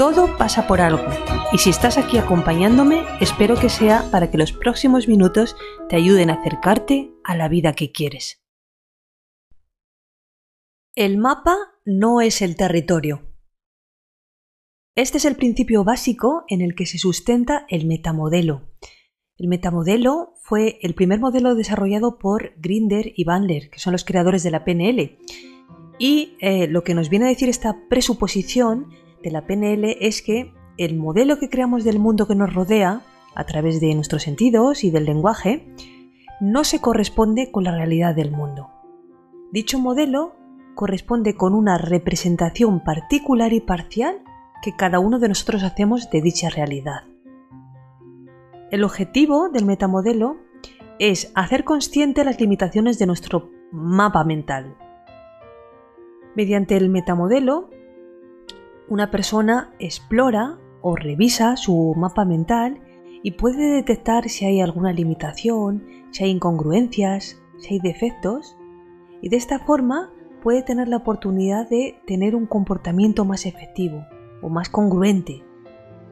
[0.00, 1.04] Todo pasa por algo
[1.52, 5.56] y si estás aquí acompañándome, espero que sea para que los próximos minutos
[5.90, 8.42] te ayuden a acercarte a la vida que quieres.
[10.94, 13.30] El mapa no es el territorio.
[14.96, 18.70] Este es el principio básico en el que se sustenta el metamodelo.
[19.36, 24.42] El metamodelo fue el primer modelo desarrollado por Grinder y Bandler, que son los creadores
[24.44, 25.18] de la PNL.
[25.98, 28.86] Y eh, lo que nos viene a decir esta presuposición
[29.22, 33.02] de la PNL es que el modelo que creamos del mundo que nos rodea,
[33.34, 35.72] a través de nuestros sentidos y del lenguaje,
[36.40, 38.70] no se corresponde con la realidad del mundo.
[39.52, 40.32] Dicho modelo
[40.74, 44.22] corresponde con una representación particular y parcial
[44.62, 47.04] que cada uno de nosotros hacemos de dicha realidad.
[48.70, 50.36] El objetivo del metamodelo
[50.98, 54.76] es hacer consciente las limitaciones de nuestro mapa mental.
[56.36, 57.70] Mediante el metamodelo,
[58.90, 62.82] una persona explora o revisa su mapa mental
[63.22, 68.56] y puede detectar si hay alguna limitación, si hay incongruencias, si hay defectos,
[69.22, 70.10] y de esta forma
[70.42, 74.04] puede tener la oportunidad de tener un comportamiento más efectivo,
[74.42, 75.44] o más congruente,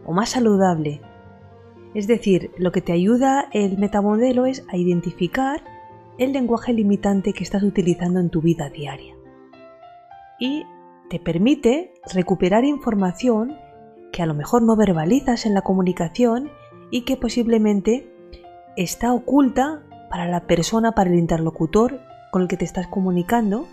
[0.06, 1.00] o más saludable.
[1.94, 5.64] Es decir, lo que te ayuda el metamodelo es a identificar
[6.18, 9.14] el lenguaje limitante que estás utilizando en tu vida diaria.
[10.38, 10.64] Y
[11.08, 13.56] te permite recuperar información
[14.12, 16.50] que a lo mejor no verbalizas en la comunicación
[16.90, 18.12] y que posiblemente
[18.76, 23.66] está oculta para la persona, para el interlocutor con el que te estás comunicando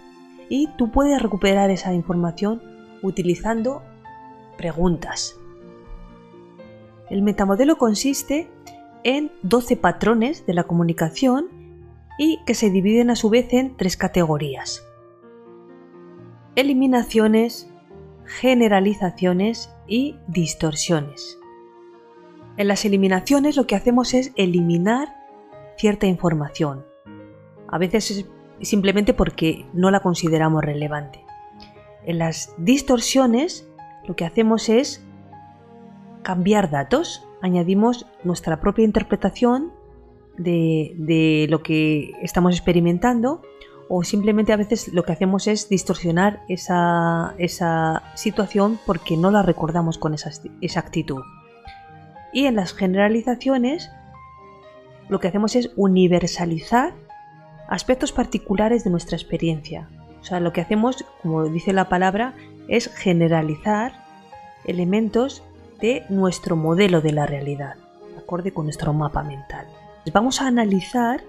[0.49, 2.61] y tú puedes recuperar esa información
[3.01, 3.83] utilizando
[4.57, 5.37] preguntas.
[7.09, 8.49] El metamodelo consiste
[9.03, 11.47] en 12 patrones de la comunicación
[12.17, 14.84] y que se dividen a su vez en tres categorías.
[16.55, 17.69] Eliminaciones,
[18.23, 21.37] generalizaciones y distorsiones.
[22.55, 25.13] En las eliminaciones lo que hacemos es eliminar
[25.77, 26.85] cierta información.
[27.67, 28.25] A veces
[28.61, 31.25] es simplemente porque no la consideramos relevante.
[32.05, 33.67] En las distorsiones
[34.07, 35.05] lo que hacemos es
[36.23, 39.73] cambiar datos, añadimos nuestra propia interpretación
[40.37, 43.41] de, de lo que estamos experimentando
[43.87, 47.33] o simplemente a veces lo que hacemos es distorsionar esa,
[48.15, 50.31] situación porque no la recordamos con esa
[50.61, 51.21] exactitud.
[52.33, 53.91] Y en las generalizaciones
[55.07, 56.93] lo que hacemos es universalizar
[57.69, 59.89] aspectos particulares de nuestra experiencia.
[60.21, 62.33] O sea, lo que hacemos, como dice la palabra,
[62.67, 63.93] es generalizar
[64.65, 65.43] elementos
[65.79, 67.75] de nuestro modelo de la realidad,
[68.17, 69.67] acorde con nuestro mapa mental.
[70.11, 71.23] Vamos a analizar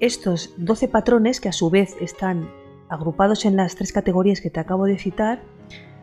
[0.00, 2.50] estos 12 patrones, que a su vez están
[2.88, 5.42] agrupados en las tres categorías que te acabo de citar,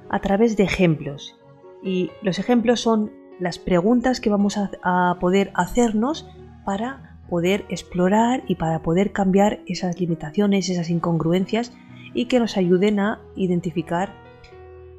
[0.09, 1.39] a través de ejemplos.
[1.81, 6.29] Y los ejemplos son las preguntas que vamos a, poder hacernos
[6.65, 11.73] para poder explorar y para poder cambiar esas limitaciones, esas incongruencias
[12.13, 14.13] y que nos ayuden a identificar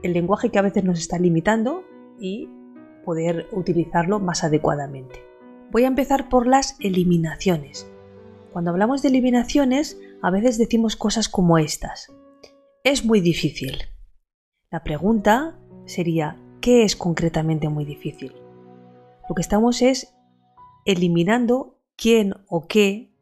[0.02, 1.84] el lenguaje que a veces nos está limitando
[2.18, 2.48] y
[3.04, 5.22] poder utilizarlo más adecuadamente.
[5.70, 7.88] Voy a empezar por las eliminaciones.
[8.54, 12.12] Cuando hablamos de eliminaciones, a veces decimos cosas como estas.
[12.84, 13.78] Es muy difícil.
[14.70, 18.32] La pregunta sería, ¿qué es concretamente muy difícil?
[19.28, 20.14] Lo que estamos es
[20.84, 23.12] eliminando quién o qué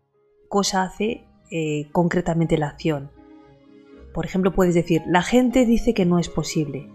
[0.50, 3.10] cosa hace eh, concretamente la acción.
[4.12, 6.90] Por ejemplo, puedes decir, la gente dice que no es posible.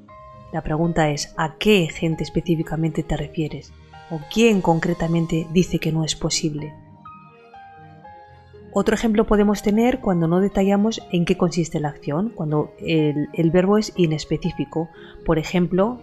[0.53, 3.73] La pregunta es, ¿a qué gente específicamente te refieres?
[4.11, 6.75] ¿O quién concretamente dice que no es posible?
[8.79, 13.79] Otro ejemplo podemos tener cuando no detallamos en qué consiste la acción, cuando el, verbo
[13.79, 14.87] es inespecífico.
[15.25, 15.97] Por ejemplo,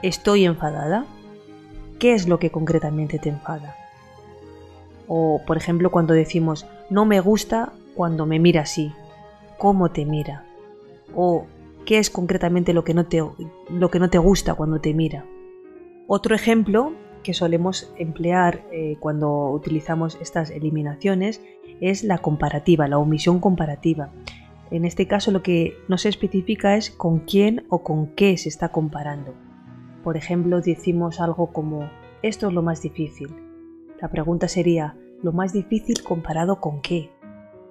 [0.00, 1.04] estoy enfadada.
[1.98, 3.76] ¿Qué es lo que concretamente te enfada?
[5.06, 8.94] O, por ejemplo, cuando decimos no me gusta cuando me mira así.
[9.58, 10.46] ¿Cómo te mira?
[11.14, 11.44] O
[11.84, 13.22] ¿qué es concretamente lo que no te,
[13.68, 15.26] lo que no te gusta cuando te mira?
[16.06, 16.94] Otro ejemplo
[17.24, 21.40] que solemos emplear eh, cuando utilizamos estas eliminaciones
[21.80, 24.12] es la comparativa, la omisión comparativa.
[24.70, 28.48] En este caso lo que no se especifica es con quién o con qué se
[28.48, 29.34] está comparando.
[30.04, 31.90] Por ejemplo, decimos algo como
[32.22, 33.34] esto es lo más difícil.
[34.00, 37.10] La pregunta sería lo más difícil comparado con qué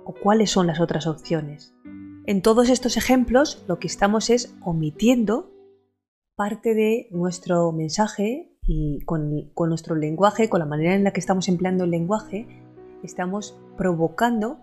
[0.04, 1.74] o cuáles son las otras opciones.
[2.26, 5.52] En todos estos ejemplos lo que estamos es omitiendo
[6.36, 9.30] parte de nuestro mensaje y con,
[9.70, 12.48] nuestro lenguaje, con la manera en la que estamos empleando el lenguaje,
[13.04, 14.60] estamos provocando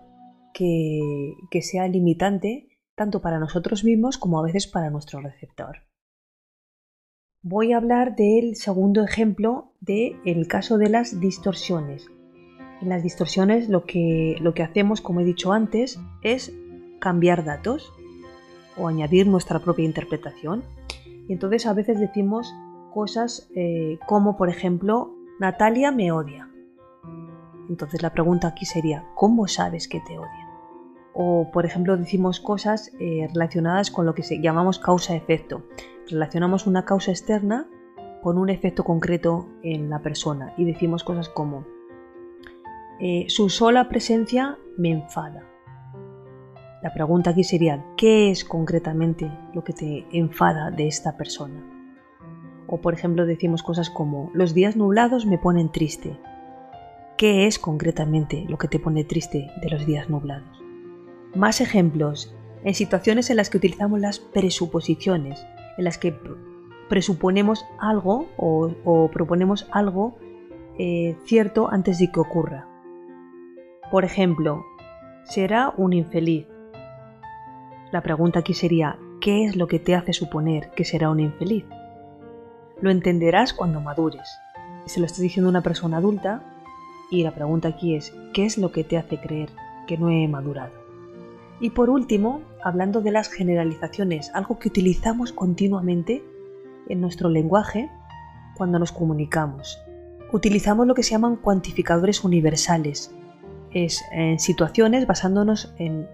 [0.53, 5.77] que, sea limitante tanto para nosotros mismos como a veces para nuestro receptor.
[7.43, 12.05] Voy a hablar del segundo ejemplo del el caso de las distorsiones.
[12.81, 16.53] En las distorsiones lo que, lo que hacemos, como he dicho antes, es
[16.99, 17.91] cambiar datos
[18.77, 20.63] o añadir nuestra propia interpretación.
[21.27, 22.53] Y entonces a veces decimos
[22.91, 26.49] cosas eh, como, por ejemplo, Natalia me odia.
[27.69, 30.49] Entonces la pregunta aquí sería, ¿cómo sabes que te odia?
[31.13, 35.63] O, por ejemplo, decimos cosas eh, relacionadas con lo que llamamos causa-efecto.
[36.09, 37.67] Relacionamos una causa externa
[38.21, 41.65] con un efecto concreto en la persona y decimos cosas como,
[42.99, 45.43] eh, su sola presencia me enfada.
[46.83, 51.80] La pregunta aquí sería, ¿qué es concretamente lo que te enfada de esta persona?
[52.71, 56.17] O por ejemplo decimos cosas como, los días nublados me ponen triste.
[57.17, 60.63] ¿Qué es concretamente lo que te pone triste de los días nublados?
[61.35, 62.33] Más ejemplos,
[62.63, 65.45] en situaciones en las que utilizamos las presuposiciones,
[65.77, 66.15] en las que
[66.87, 70.17] presuponemos algo o, proponemos algo
[70.79, 72.67] eh, cierto antes de que ocurra.
[73.91, 74.63] Por ejemplo,
[75.25, 76.47] será un infeliz.
[77.91, 81.65] La pregunta aquí sería, ¿qué es lo que te hace suponer que será un infeliz?
[82.81, 84.27] Lo entenderás cuando madures.
[84.85, 86.43] Se lo estoy diciendo una persona adulta
[87.11, 89.49] y la pregunta aquí es, ¿qué es lo que te hace creer
[89.87, 90.73] que no he madurado?
[91.59, 96.23] Y por último, hablando de las generalizaciones, algo que utilizamos continuamente
[96.89, 97.91] en nuestro lenguaje
[98.57, 99.79] cuando nos comunicamos.
[100.31, 103.13] Utilizamos lo que se llaman cuantificadores universales.
[103.71, 106.07] Es en situaciones, basándonos en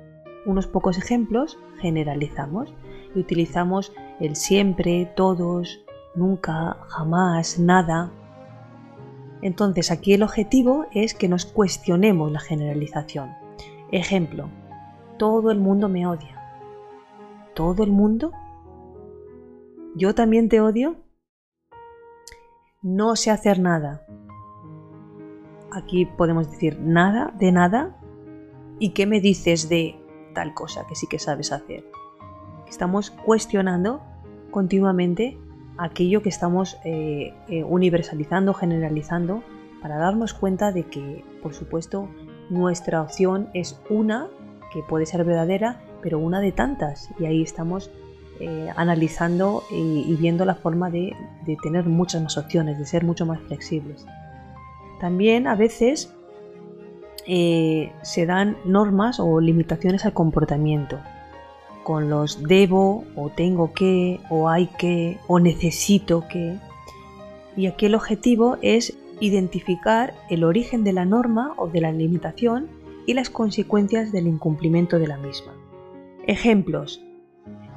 [0.45, 2.73] unos pocos ejemplos, generalizamos
[3.15, 5.79] y utilizamos el siempre, todos,
[6.17, 8.11] nunca, jamás, nada.
[9.41, 13.29] Entonces aquí el objetivo es que nos cuestionemos la generalización.
[13.91, 14.49] Ejemplo,
[15.17, 16.41] todo el mundo me odia.
[17.53, 18.31] ¿Todo el mundo?
[19.95, 20.95] ¿Yo también te odio?
[22.81, 24.05] No sé hacer nada.
[25.71, 27.97] Aquí podemos decir nada de nada.
[28.79, 29.99] ¿Y qué me dices de
[30.33, 31.89] tal cosa que sí que sabes hacer?
[32.67, 34.01] Estamos cuestionando
[34.51, 35.37] continuamente
[35.77, 39.43] aquello que estamos eh, eh, universalizando, generalizando,
[39.81, 42.09] para darnos cuenta de que, por supuesto,
[42.49, 44.27] nuestra opción es una
[44.73, 47.09] que puede ser verdadera, pero una de tantas.
[47.19, 47.91] Y ahí estamos
[48.39, 51.15] eh, analizando y, viendo la forma de,
[51.61, 54.05] tener muchas más opciones, de ser mucho más flexibles.
[54.99, 56.13] También a veces
[57.25, 60.97] se dan normas o limitaciones al comportamiento
[61.87, 66.57] con los debo o tengo que o hay que o necesito que.
[67.55, 72.67] Y aquí el objetivo es identificar el origen de la norma o de la limitación
[73.05, 75.53] y las consecuencias del incumplimiento de la misma.
[76.25, 77.01] Ejemplos.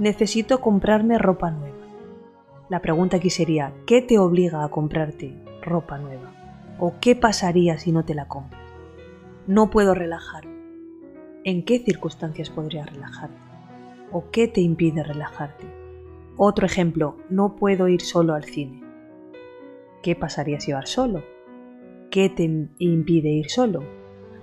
[0.00, 1.86] Necesito comprarme ropa nueva.
[2.68, 6.34] La pregunta aquí sería, ¿qué te obliga a comprarte ropa nueva?
[6.80, 8.60] ¿O qué pasaría si no te la compras?
[9.46, 10.48] No puedo relajar.
[11.44, 13.50] ¿En qué circunstancias podría relajarte?
[14.12, 15.67] O qué te impide relajarte.
[16.37, 18.83] Otro ejemplo, no puedo ir solo al cine.
[20.02, 21.23] ¿Qué pasaría si vas solo?
[22.11, 22.45] ¿Qué te
[22.79, 23.85] impide ir solo?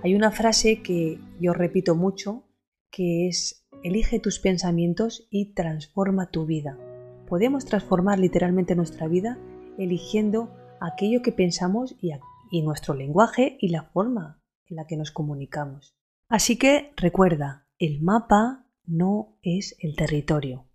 [0.02, 2.44] Hay una frase que yo repito mucho
[2.90, 6.78] que es elige tus pensamientos y transforma tu vida.
[7.26, 9.38] Podemos transformar literalmente nuestra vida
[9.76, 12.12] eligiendo aquello que pensamos y,
[12.50, 15.96] y nuestro lenguaje y la forma en la que nos comunicamos.
[16.28, 20.66] Así que recuerda, el mapa no es el territorio.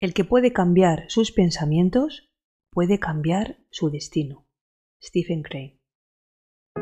[0.00, 2.30] El que puede cambiar sus pensamientos
[2.72, 4.46] puede cambiar su destino.
[5.02, 5.78] Stephen Crane.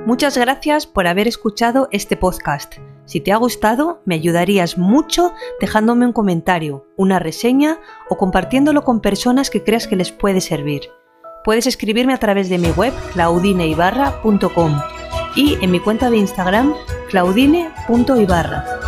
[0.06, 2.76] Muchas gracias por haber escuchado este podcast.
[3.04, 7.78] Si te ha gustado, me ayudarías mucho dejándome un comentario, una reseña
[8.08, 10.82] o compartiéndolo con personas que creas que les puede servir.
[11.42, 14.80] Puedes escribirme a través de mi web claudineibarra.com
[15.34, 16.74] y en mi cuenta de Instagram
[17.08, 18.87] claudine.ibarra.